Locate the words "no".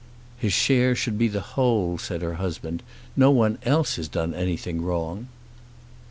3.15-3.29